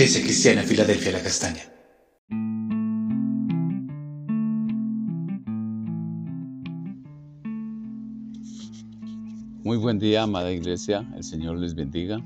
Iglesia 0.00 0.22
Cristiana 0.22 0.62
Filadelfia 0.62 1.12
La 1.12 1.22
Castaña. 1.22 1.60
Muy 9.62 9.76
buen 9.76 9.98
día, 9.98 10.22
amada 10.22 10.50
iglesia, 10.52 11.06
el 11.14 11.22
Señor 11.22 11.58
les 11.58 11.74
bendiga. 11.74 12.18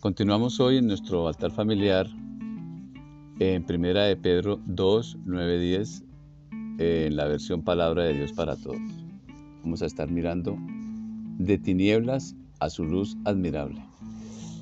Continuamos 0.00 0.60
hoy 0.60 0.76
en 0.76 0.86
nuestro 0.86 1.28
altar 1.28 1.50
familiar 1.50 2.06
en 3.38 3.64
Primera 3.64 4.04
de 4.04 4.14
Pedro 4.14 4.60
2, 4.66 5.20
9, 5.24 5.58
10, 5.58 6.02
en 6.78 7.16
la 7.16 7.24
versión 7.24 7.62
Palabra 7.62 8.02
de 8.02 8.18
Dios 8.18 8.34
para 8.34 8.54
Todos. 8.56 8.76
Vamos 9.62 9.80
a 9.80 9.86
estar 9.86 10.10
mirando 10.10 10.58
de 11.38 11.56
tinieblas 11.56 12.36
a 12.60 12.68
su 12.68 12.84
luz 12.84 13.16
admirable. 13.24 13.82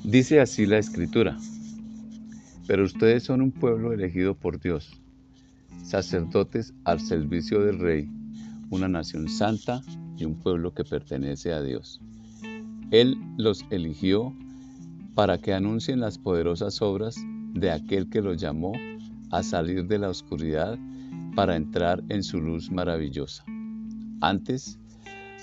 Dice 0.05 0.41
así 0.41 0.65
la 0.65 0.79
escritura, 0.79 1.39
pero 2.67 2.85
ustedes 2.85 3.25
son 3.25 3.43
un 3.43 3.51
pueblo 3.51 3.93
elegido 3.93 4.35
por 4.35 4.61
Dios, 4.61 5.01
sacerdotes 5.83 6.75
al 6.85 7.01
servicio 7.01 7.61
del 7.61 7.79
Rey, 7.79 8.09
una 8.71 8.89
nación 8.89 9.29
santa 9.29 9.83
y 10.17 10.25
un 10.25 10.35
pueblo 10.35 10.73
que 10.75 10.85
pertenece 10.85 11.53
a 11.53 11.63
Dios. 11.63 12.01
Él 12.91 13.17
los 13.37 13.65
eligió 13.71 14.35
para 15.15 15.39
que 15.39 15.53
anuncien 15.53 16.01
las 16.01 16.19
poderosas 16.19 16.81
obras 16.83 17.17
de 17.55 17.71
aquel 17.71 18.09
que 18.09 18.23
los 18.23 18.41
llamó 18.41 18.73
a 19.31 19.43
salir 19.43 19.87
de 19.87 19.99
la 19.99 20.09
oscuridad 20.09 20.79
para 21.35 21.57
entrar 21.57 22.03
en 22.09 22.23
su 22.23 22.41
luz 22.41 22.71
maravillosa. 22.71 23.45
Antes, 24.21 24.79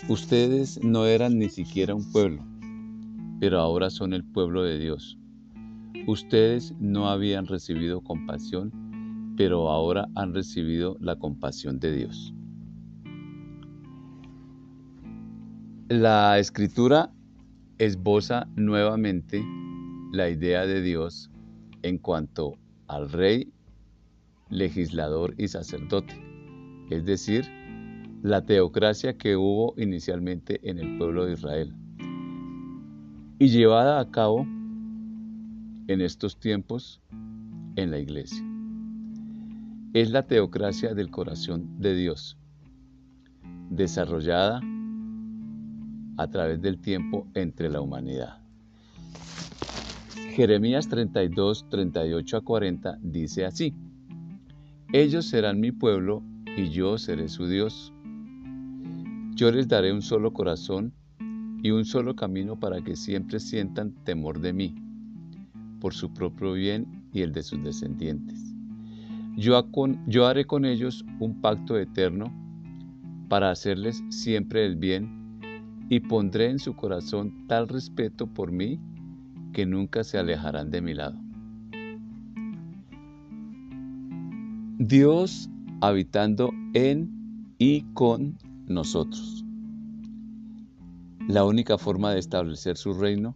ustedes 0.07 0.83
no 0.83 1.05
eran 1.05 1.37
ni 1.37 1.49
siquiera 1.49 1.95
un 1.95 2.11
pueblo 2.11 2.43
pero 3.39 3.59
ahora 3.59 3.89
son 3.89 4.13
el 4.13 4.23
pueblo 4.23 4.63
de 4.63 4.77
Dios. 4.77 5.17
Ustedes 6.07 6.73
no 6.79 7.09
habían 7.09 7.45
recibido 7.45 8.01
compasión, 8.01 9.33
pero 9.37 9.69
ahora 9.69 10.07
han 10.15 10.33
recibido 10.33 10.97
la 10.99 11.15
compasión 11.15 11.79
de 11.79 11.95
Dios. 11.95 12.33
La 15.87 16.37
escritura 16.39 17.11
esboza 17.77 18.47
nuevamente 18.55 19.43
la 20.11 20.29
idea 20.29 20.65
de 20.65 20.81
Dios 20.81 21.31
en 21.81 21.97
cuanto 21.97 22.57
al 22.87 23.11
rey, 23.11 23.51
legislador 24.49 25.33
y 25.37 25.47
sacerdote, 25.47 26.13
es 26.89 27.05
decir, 27.05 27.45
la 28.21 28.45
teocracia 28.45 29.17
que 29.17 29.35
hubo 29.35 29.73
inicialmente 29.77 30.59
en 30.69 30.79
el 30.79 30.97
pueblo 30.97 31.25
de 31.25 31.33
Israel 31.33 31.73
y 33.39 33.47
llevada 33.47 33.99
a 33.99 34.11
cabo 34.11 34.45
en 35.89 36.01
estos 36.01 36.39
tiempos 36.39 37.01
en 37.75 37.89
la 37.89 37.97
iglesia. 37.97 38.45
Es 39.93 40.11
la 40.11 40.27
teocracia 40.27 40.93
del 40.93 41.09
corazón 41.09 41.79
de 41.79 41.95
Dios, 41.95 42.37
desarrollada 43.71 44.61
a 46.17 46.27
través 46.27 46.61
del 46.61 46.79
tiempo 46.79 47.25
entre 47.33 47.69
la 47.71 47.81
humanidad. 47.81 48.37
Jeremías 50.35 50.87
32, 50.89 51.65
38 51.69 52.37
a 52.37 52.41
40 52.41 52.99
dice 53.01 53.45
así, 53.45 53.73
Ellos 54.93 55.25
serán 55.25 55.59
mi 55.59 55.71
pueblo 55.71 56.21
y 56.55 56.69
yo 56.69 56.99
seré 56.99 57.29
su 57.29 57.47
Dios. 57.47 57.91
Yo 59.33 59.51
les 59.51 59.67
daré 59.67 59.91
un 59.91 60.03
solo 60.03 60.33
corazón 60.33 60.93
y 61.63 61.71
un 61.71 61.83
solo 61.83 62.15
camino 62.15 62.59
para 62.59 62.79
que 62.81 62.95
siempre 62.95 63.39
sientan 63.39 63.95
temor 64.03 64.39
de 64.39 64.53
mí, 64.53 64.88
por 65.79 65.93
su 65.93 66.13
propio 66.13 66.53
bien 66.53 67.03
y 67.13 67.21
el 67.21 67.31
de 67.31 67.43
sus 67.43 67.63
descendientes. 67.63 68.53
Yo, 69.37 69.65
yo 70.07 70.27
haré 70.27 70.45
con 70.45 70.65
ellos 70.65 71.05
un 71.19 71.41
pacto 71.41 71.77
eterno 71.77 72.33
para 73.29 73.51
hacerles 73.51 74.03
siempre 74.09 74.65
el 74.65 74.75
bien 74.75 75.39
y 75.89 76.01
pondré 76.01 76.49
en 76.49 76.59
su 76.59 76.75
corazón 76.75 77.47
tal 77.47 77.67
respeto 77.67 78.27
por 78.27 78.51
mí 78.51 78.79
que 79.53 79.65
nunca 79.65 80.03
se 80.03 80.17
alejarán 80.17 80.71
de 80.71 80.81
mi 80.81 80.93
lado. 80.93 81.17
Dios 84.77 85.49
habitando 85.81 86.51
en 86.73 87.55
y 87.57 87.81
con 87.93 88.37
nosotros 88.67 89.39
la 91.29 91.45
única 91.45 91.77
forma 91.77 92.11
de 92.11 92.17
establecer 92.17 92.75
su 92.75 92.91
reino. 92.95 93.35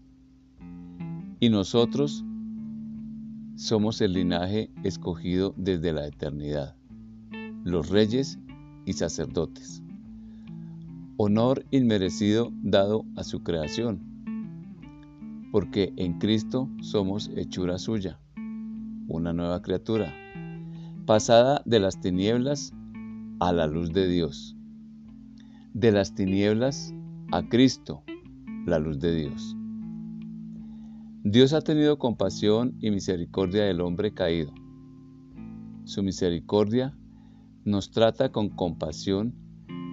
Y 1.40 1.50
nosotros 1.50 2.26
somos 3.56 4.02
el 4.02 4.14
linaje 4.14 4.72
escogido 4.84 5.54
desde 5.58 5.94
la 5.94 6.08
eternidad, 6.08 6.76
los 7.64 7.90
reyes 7.90 8.40
y 8.86 8.94
sacerdotes. 8.94 9.84
Honor 11.18 11.64
inmerecido 11.70 12.52
dado 12.64 13.06
a 13.16 13.24
su 13.24 13.44
creación, 13.44 14.02
porque 15.52 15.94
en 15.98 16.18
Cristo 16.18 16.68
somos 16.82 17.30
hechura 17.36 17.78
suya, 17.78 18.20
una 19.08 19.34
nueva 19.34 19.62
criatura, 19.62 20.12
pasada 21.06 21.62
de 21.66 21.80
las 21.80 22.02
tinieblas 22.02 22.74
a 23.40 23.52
la 23.52 23.68
luz 23.68 23.94
de 23.94 24.08
Dios, 24.08 24.56
de 25.74 25.92
las 25.92 26.16
tinieblas 26.16 26.92
a 27.32 27.48
Cristo, 27.48 28.04
la 28.66 28.80
luz 28.80 29.00
de 29.00 29.14
Dios. 29.14 29.56
Dios 31.26 31.54
ha 31.54 31.62
tenido 31.62 31.98
compasión 31.98 32.76
y 32.82 32.92
misericordia 32.92 33.64
del 33.64 33.80
hombre 33.80 34.14
caído. 34.14 34.54
Su 35.86 36.04
misericordia 36.04 36.98
nos 37.64 37.92
trata 37.92 38.30
con 38.34 38.50
compasión 38.50 39.34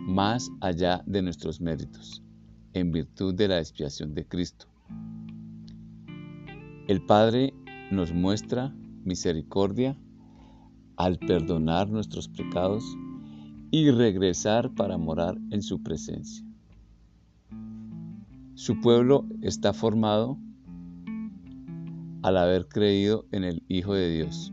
más 0.08 0.50
allá 0.60 1.04
de 1.06 1.22
nuestros 1.22 1.60
méritos, 1.60 2.24
en 2.72 2.90
virtud 2.90 3.32
de 3.36 3.46
la 3.46 3.60
expiación 3.60 4.12
de 4.12 4.26
Cristo. 4.26 4.66
El 6.88 7.00
Padre 7.06 7.54
nos 7.92 8.12
muestra 8.12 8.74
misericordia 9.04 9.96
al 10.96 11.16
perdonar 11.20 11.88
nuestros 11.90 12.26
pecados 12.26 12.84
y 13.70 13.88
regresar 13.92 14.74
para 14.74 14.98
morar 14.98 15.38
en 15.52 15.62
su 15.62 15.80
presencia. 15.80 16.44
Su 18.56 18.80
pueblo 18.80 19.28
está 19.42 19.72
formado 19.72 20.36
al 22.22 22.36
haber 22.36 22.66
creído 22.68 23.26
en 23.32 23.44
el 23.44 23.62
Hijo 23.68 23.94
de 23.94 24.10
Dios, 24.10 24.52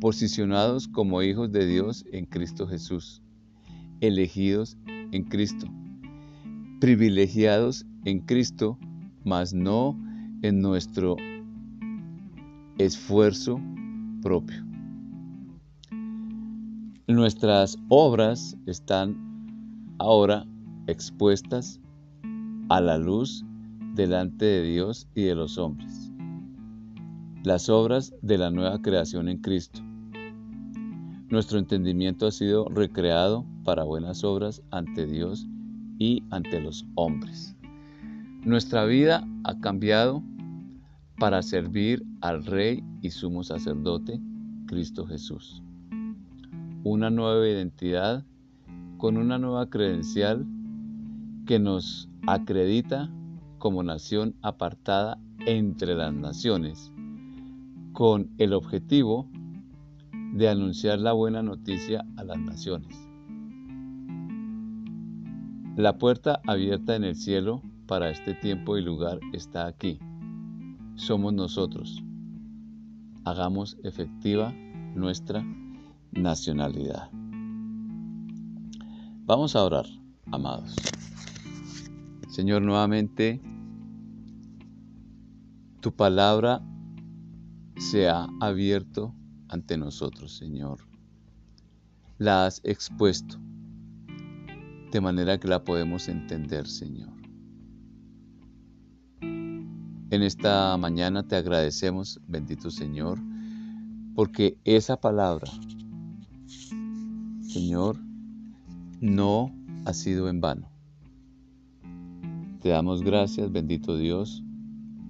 posicionados 0.00 0.88
como 0.88 1.22
hijos 1.22 1.50
de 1.52 1.66
Dios 1.66 2.04
en 2.12 2.26
Cristo 2.26 2.66
Jesús, 2.66 3.22
elegidos 4.00 4.76
en 4.86 5.24
Cristo, 5.24 5.66
privilegiados 6.80 7.86
en 8.04 8.20
Cristo, 8.20 8.78
mas 9.24 9.54
no 9.54 9.98
en 10.42 10.60
nuestro 10.60 11.16
esfuerzo 12.78 13.60
propio. 14.22 14.64
Nuestras 17.06 17.78
obras 17.88 18.56
están 18.66 19.96
ahora 19.98 20.46
expuestas 20.86 21.80
a 22.68 22.80
la 22.80 22.98
luz 22.98 23.44
delante 23.94 24.44
de 24.44 24.62
Dios 24.62 25.08
y 25.14 25.24
de 25.24 25.34
los 25.34 25.58
hombres. 25.58 26.11
Las 27.44 27.68
obras 27.68 28.14
de 28.22 28.38
la 28.38 28.52
nueva 28.52 28.80
creación 28.82 29.28
en 29.28 29.38
Cristo. 29.38 29.80
Nuestro 31.28 31.58
entendimiento 31.58 32.28
ha 32.28 32.30
sido 32.30 32.68
recreado 32.68 33.44
para 33.64 33.82
buenas 33.82 34.22
obras 34.22 34.62
ante 34.70 35.06
Dios 35.06 35.48
y 35.98 36.22
ante 36.30 36.60
los 36.60 36.86
hombres. 36.94 37.56
Nuestra 38.44 38.84
vida 38.84 39.26
ha 39.42 39.58
cambiado 39.58 40.22
para 41.18 41.42
servir 41.42 42.04
al 42.20 42.44
Rey 42.44 42.84
y 43.00 43.10
sumo 43.10 43.42
sacerdote, 43.42 44.20
Cristo 44.66 45.04
Jesús. 45.04 45.64
Una 46.84 47.10
nueva 47.10 47.48
identidad 47.48 48.24
con 48.98 49.16
una 49.16 49.36
nueva 49.38 49.68
credencial 49.68 50.46
que 51.44 51.58
nos 51.58 52.08
acredita 52.24 53.10
como 53.58 53.82
nación 53.82 54.36
apartada 54.42 55.18
entre 55.44 55.96
las 55.96 56.14
naciones, 56.14 56.92
con 57.92 58.30
el 58.38 58.52
objetivo 58.52 59.28
de 60.34 60.48
anunciar 60.48 60.98
la 60.98 61.12
buena 61.12 61.42
noticia 61.42 62.04
a 62.16 62.24
las 62.24 62.38
naciones. 62.38 62.96
La 65.76 65.98
puerta 65.98 66.40
abierta 66.46 66.96
en 66.96 67.04
el 67.04 67.16
cielo 67.16 67.62
para 67.86 68.10
este 68.10 68.34
tiempo 68.34 68.76
y 68.76 68.82
lugar 68.82 69.20
está 69.32 69.66
aquí. 69.66 69.98
Somos 70.96 71.32
nosotros. 71.32 72.02
Hagamos 73.24 73.78
efectiva 73.82 74.52
nuestra 74.94 75.44
nacionalidad. 76.12 77.10
Vamos 79.24 79.56
a 79.56 79.64
orar, 79.64 79.86
amados. 80.30 80.74
Señor, 82.28 82.62
nuevamente 82.62 83.40
tu 85.80 85.92
palabra 85.92 86.62
se 87.90 88.08
ha 88.08 88.28
abierto 88.40 89.14
ante 89.48 89.76
nosotros, 89.76 90.36
Señor. 90.36 90.78
La 92.18 92.46
has 92.46 92.60
expuesto 92.64 93.38
de 94.92 95.00
manera 95.00 95.38
que 95.40 95.48
la 95.48 95.64
podemos 95.64 96.08
entender, 96.08 96.66
Señor. 96.68 97.12
En 99.20 100.22
esta 100.22 100.76
mañana 100.76 101.26
te 101.26 101.36
agradecemos, 101.36 102.20
bendito 102.28 102.70
Señor, 102.70 103.18
porque 104.14 104.58
esa 104.64 105.00
palabra, 105.00 105.50
Señor, 107.40 107.98
no 109.00 109.50
ha 109.86 109.92
sido 109.92 110.28
en 110.28 110.40
vano. 110.40 110.68
Te 112.60 112.68
damos 112.68 113.02
gracias, 113.02 113.50
bendito 113.50 113.96
Dios, 113.96 114.44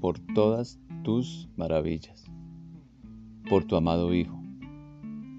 por 0.00 0.18
todas 0.34 0.78
tus 1.02 1.48
maravillas, 1.56 2.31
por 3.52 3.64
tu 3.64 3.76
amado 3.76 4.14
Hijo, 4.14 4.40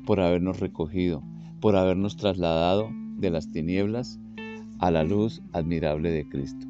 por 0.05 0.19
habernos 0.19 0.59
recogido, 0.59 1.23
por 1.59 1.75
habernos 1.75 2.15
trasladado 2.15 2.91
de 3.17 3.31
las 3.31 3.51
tinieblas 3.51 4.19
a 4.77 4.91
la 4.91 5.03
luz 5.03 5.41
admirable 5.51 6.11
de 6.11 6.29
Cristo. 6.29 6.67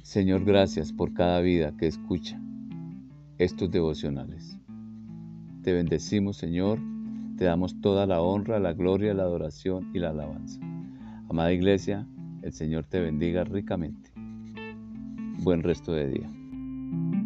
Señor, 0.00 0.42
gracias 0.46 0.90
por 0.90 1.12
cada 1.12 1.42
vida 1.42 1.76
que 1.76 1.86
escucha 1.86 2.40
estos 3.36 3.70
devocionales. 3.70 4.58
Te 5.62 5.74
bendecimos, 5.74 6.38
Señor, 6.38 6.78
te 7.36 7.44
damos 7.44 7.78
toda 7.82 8.06
la 8.06 8.22
honra, 8.22 8.58
la 8.58 8.72
gloria, 8.72 9.12
la 9.12 9.24
adoración 9.24 9.90
y 9.92 9.98
la 9.98 10.12
alabanza. 10.12 10.58
Amada 11.28 11.52
Iglesia, 11.52 12.06
el 12.40 12.54
Señor 12.54 12.86
te 12.86 13.00
bendiga 13.00 13.44
ricamente. 13.44 14.10
Buen 15.42 15.62
resto 15.62 15.92
de 15.92 16.08
día. 16.08 17.25